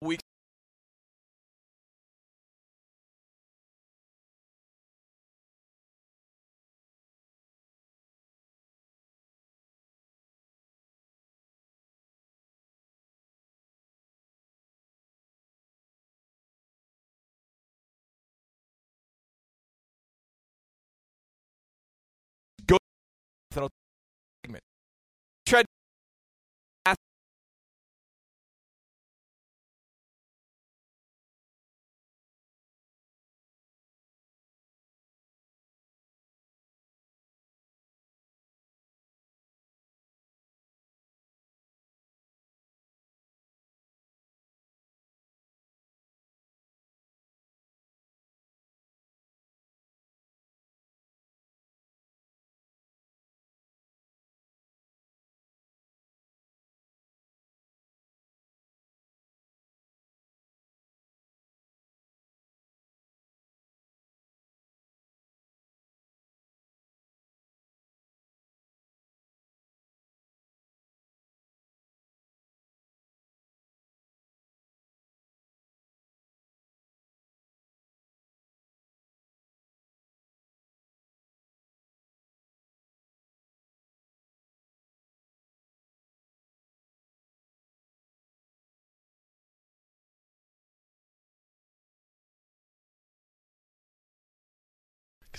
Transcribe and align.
week. 0.00 0.20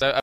I, 0.01 0.17
I 0.17 0.19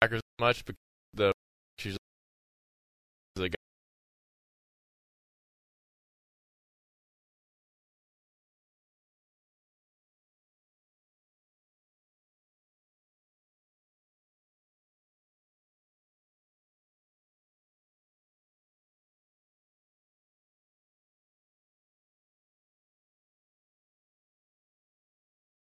Packers 0.00 0.20
much 0.38 0.64
because 0.64 0.80
the 1.14 1.32
she's 1.78 1.96
the 3.34 3.48
guy. 3.48 3.54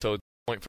So 0.03 0.19
point 0.47 0.67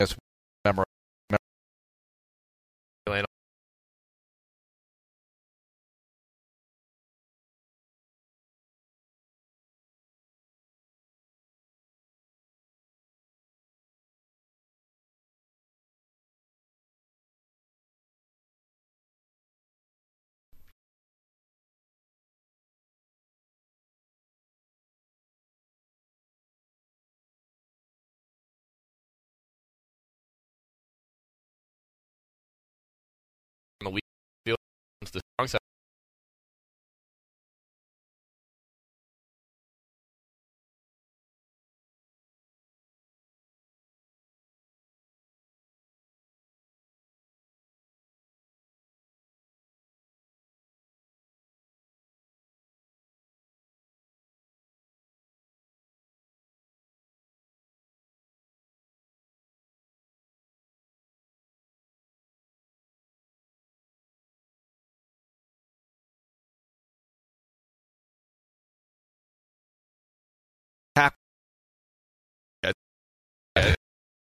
Yes, 0.00 0.14
memorize 0.64 0.86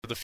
the 0.08 0.16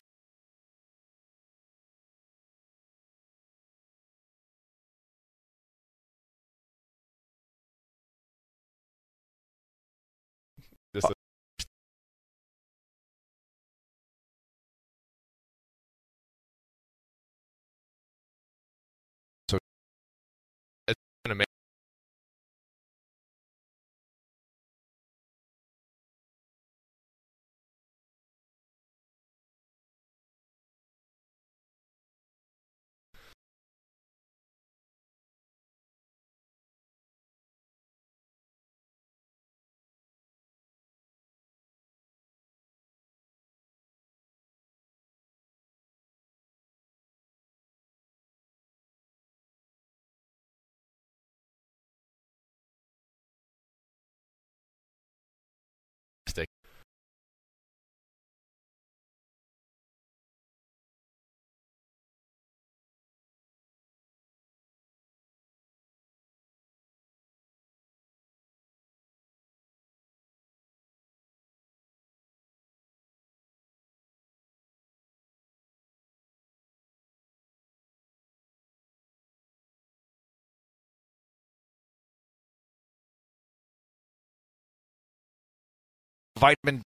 vitamin 86.38 86.82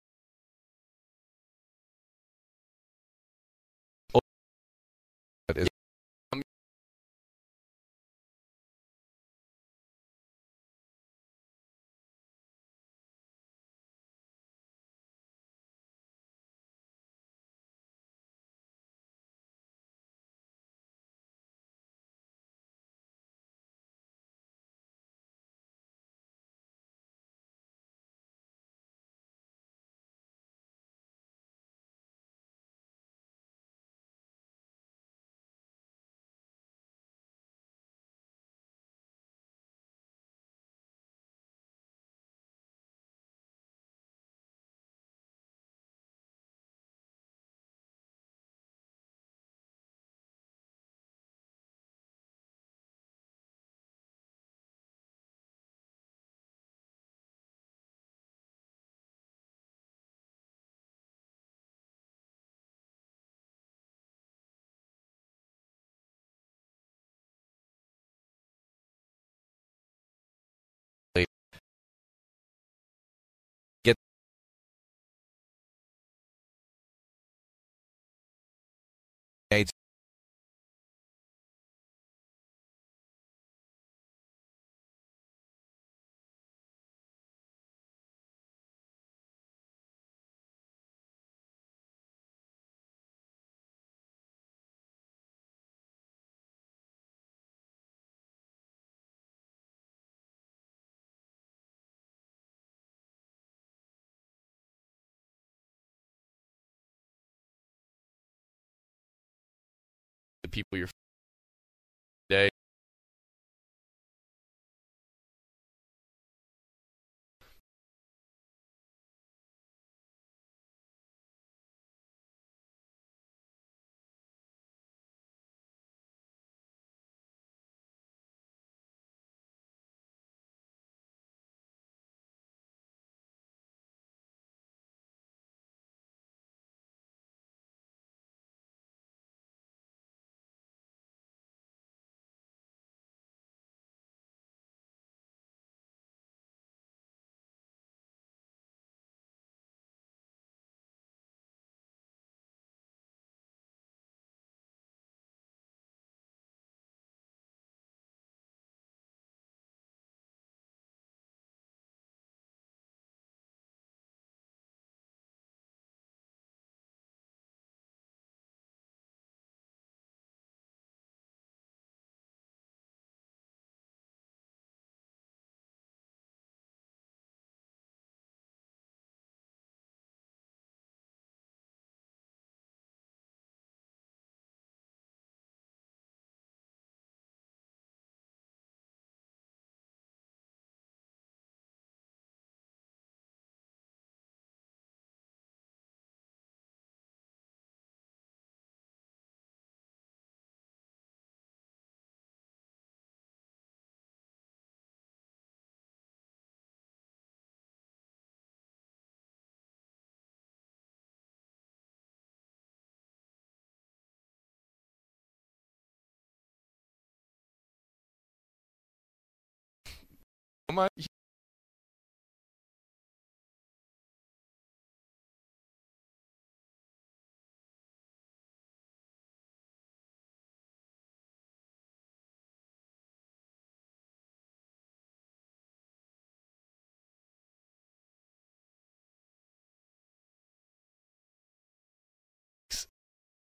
people 110.58 110.78
you're 110.80 110.90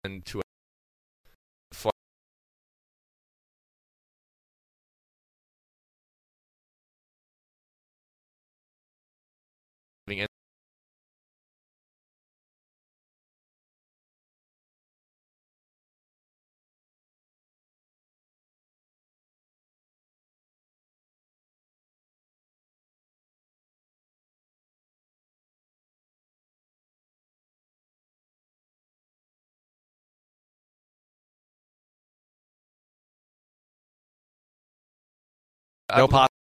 and 0.04 0.24
to 0.24 0.40
No 35.97 36.09
pos- 36.09 36.38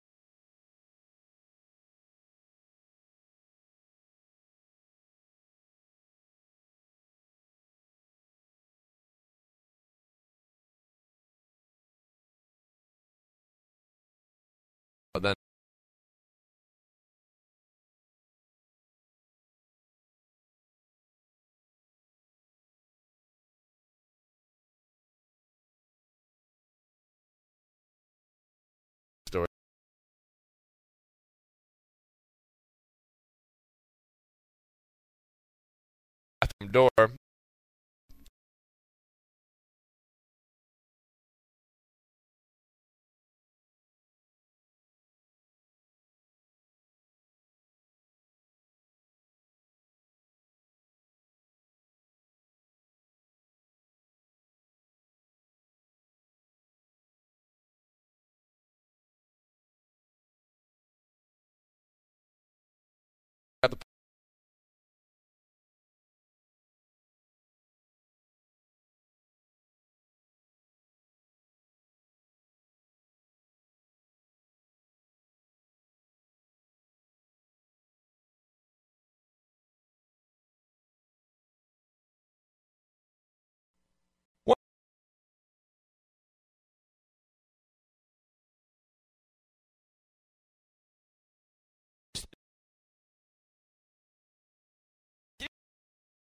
door 36.75 37.15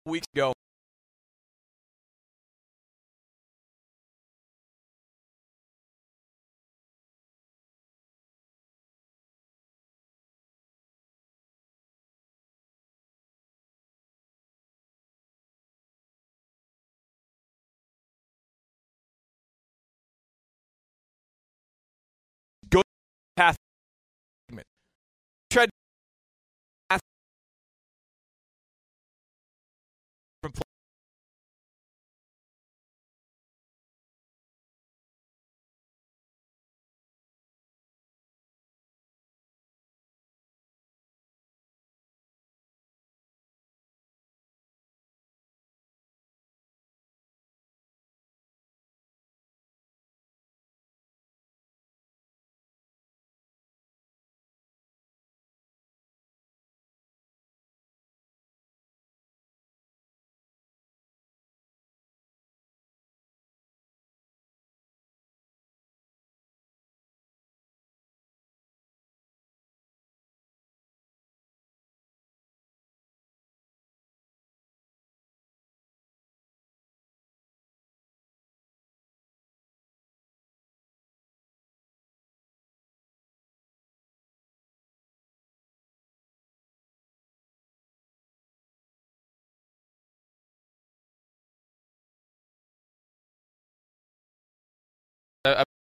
weeks 0.09 0.27
ago. 0.35 0.58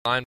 Line 0.04 0.32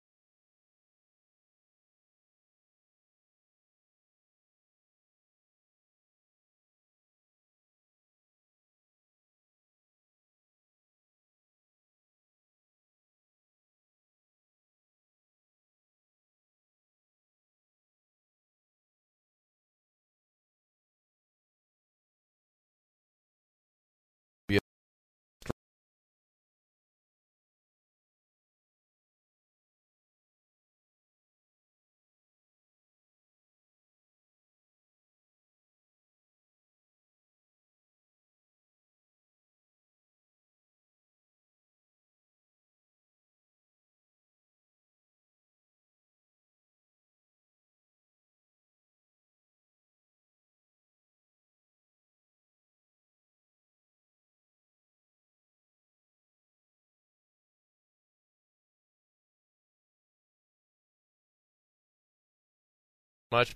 much 63.32 63.54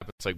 happens 0.00 0.24
like 0.26 0.36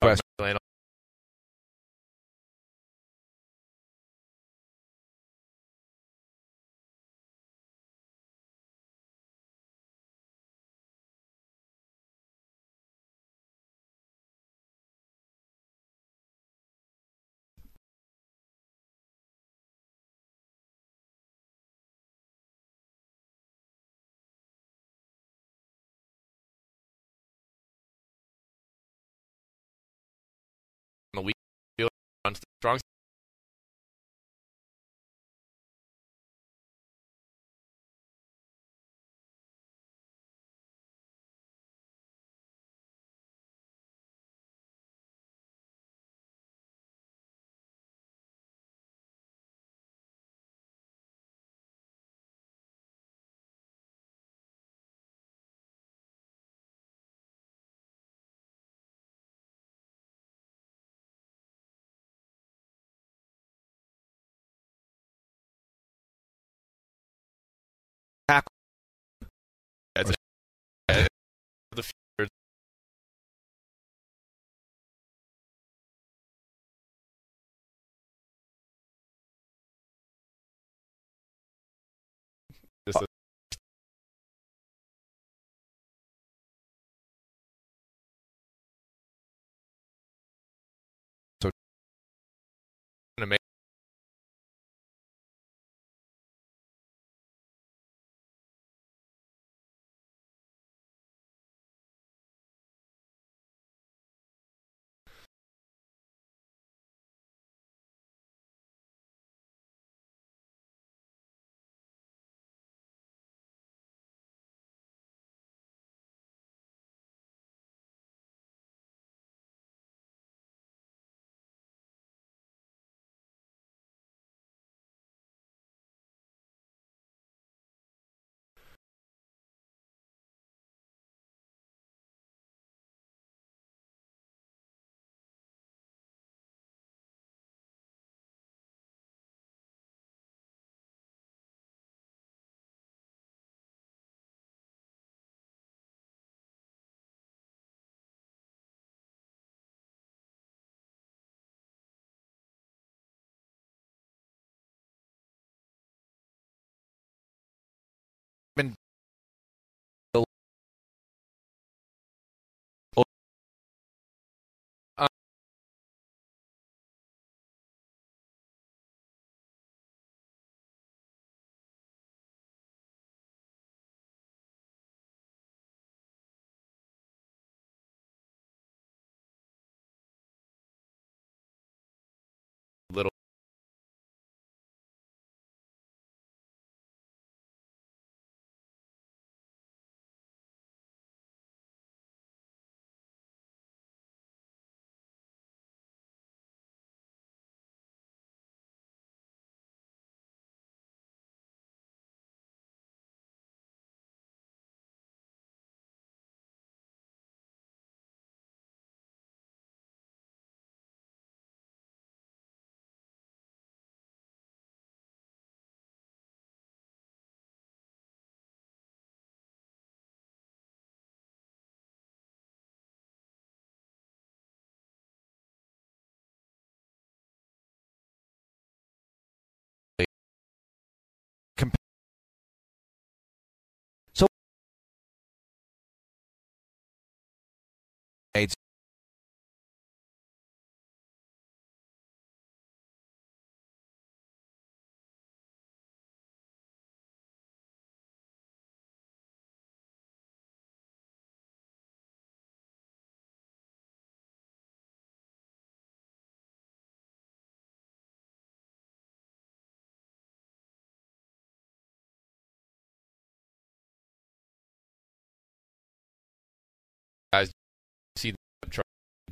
Question. 0.00 0.27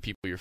People 0.07 0.29
you're 0.29 0.39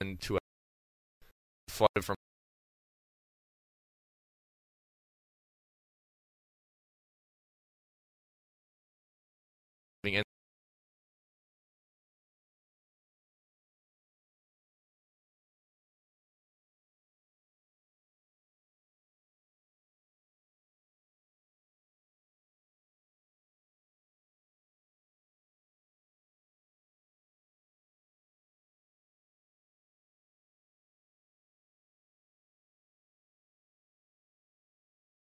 And 0.00 0.20
to 0.22 0.38
flooded 1.68 2.04
from 2.04 2.16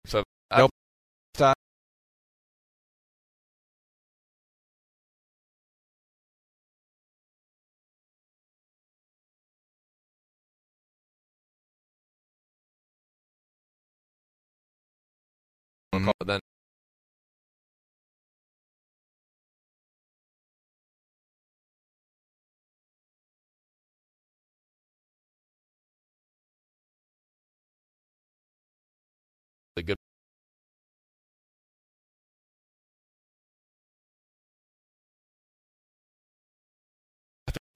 So 0.05 0.23
Nope. 0.55 0.71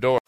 Door. 0.02 0.20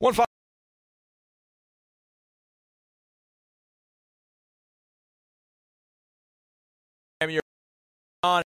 One 0.00 0.12
five. 0.12 0.33
On. 8.24 8.42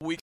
Week. 0.00 0.20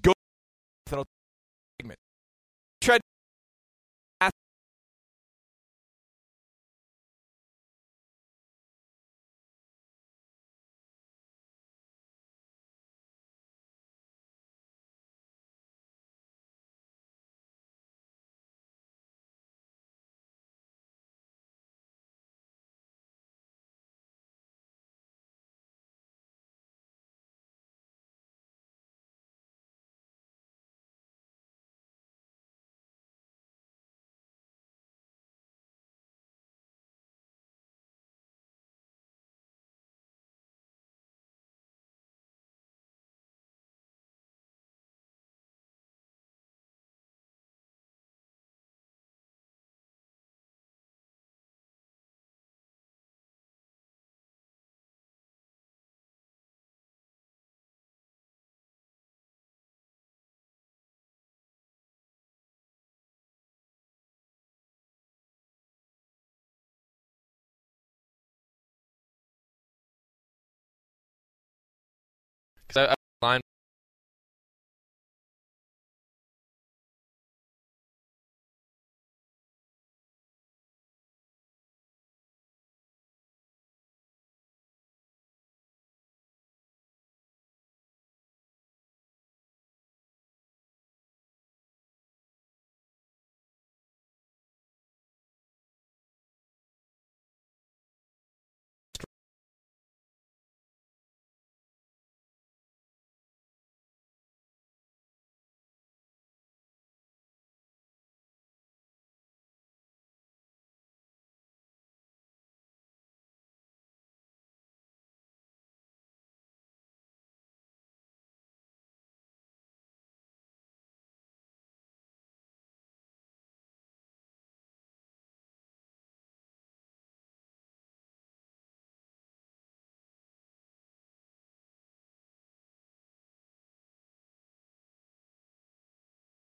Go. 0.00 0.12
Because 72.66 72.88
I, 72.88 72.92
I 72.92 73.26
line 73.26 73.40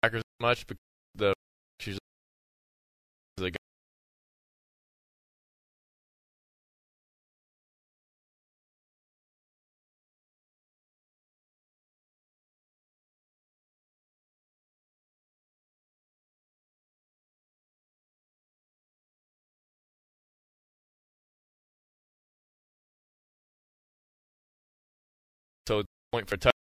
Packers 0.03 0.23
much 0.41 0.67
because 0.67 0.81
the 1.15 1.33
the 3.37 3.51
guy. 3.51 3.57
So 25.67 25.85
point 26.11 26.29
for 26.29 26.37
touch. 26.37 26.62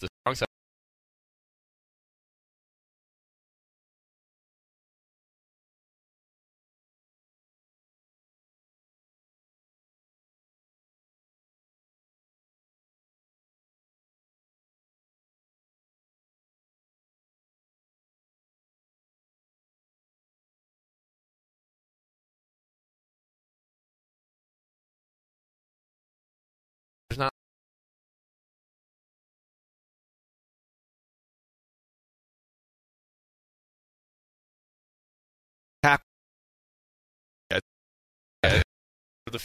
The 0.00 0.08
strong 0.22 0.34
side. 0.34 0.59
The 39.26 39.38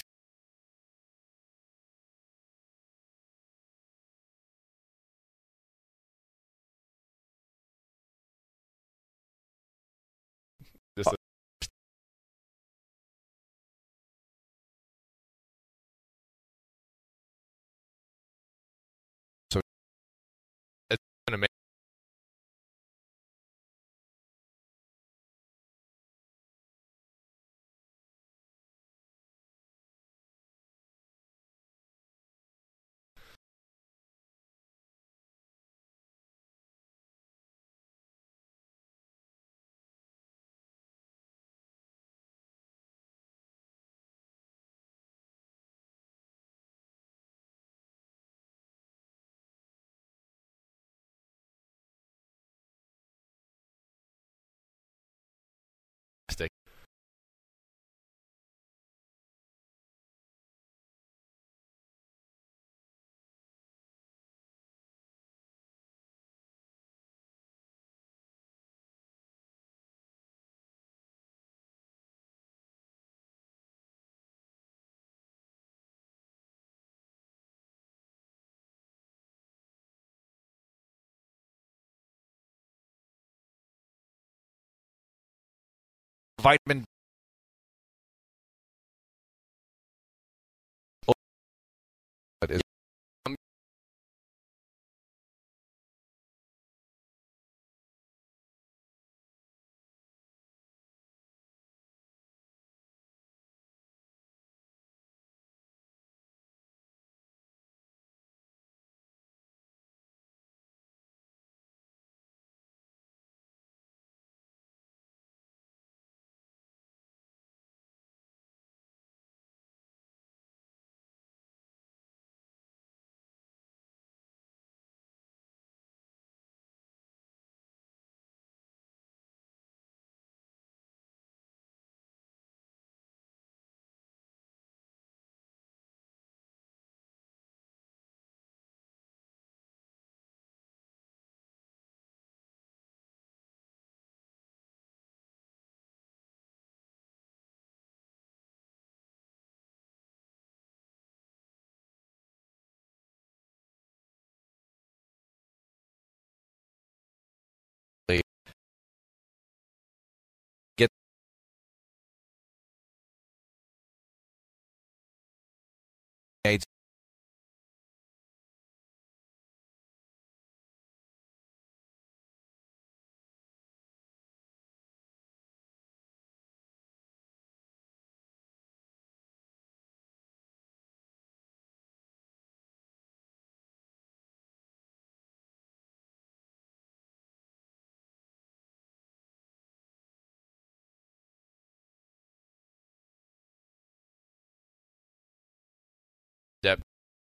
vitamin 86.46 86.86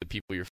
people 0.10 0.36
you're 0.36 0.46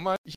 How 0.00 0.04
much? 0.04 0.34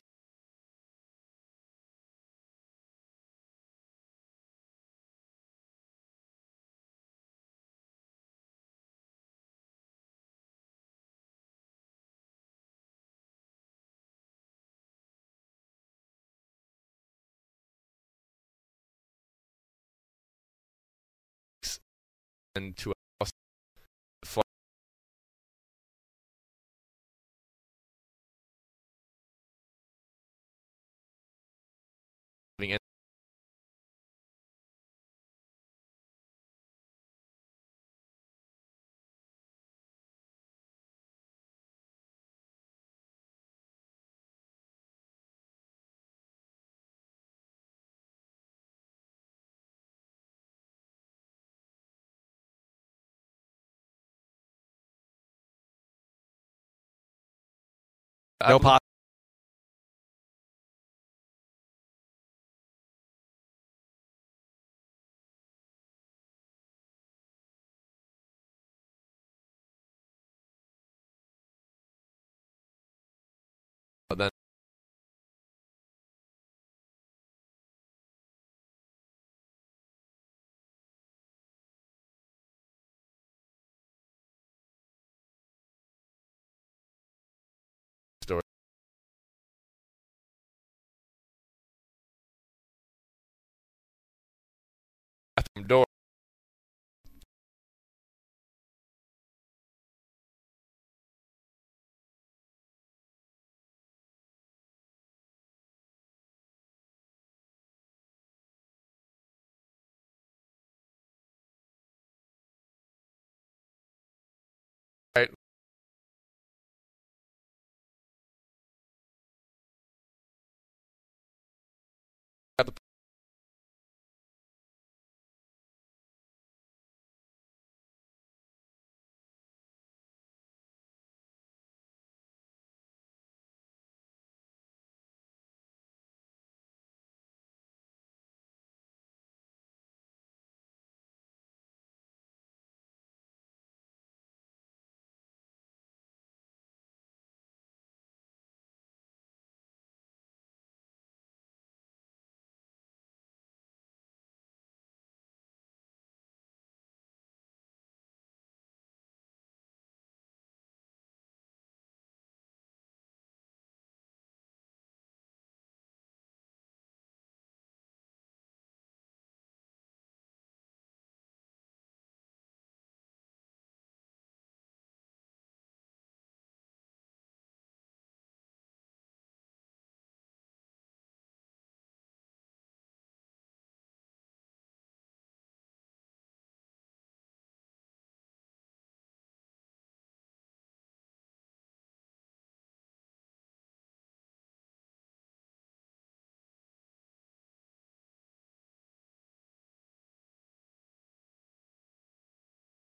No 58.48 58.58
I- 58.58 58.83